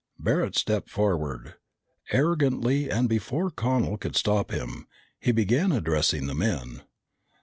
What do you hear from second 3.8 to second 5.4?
could stop him, he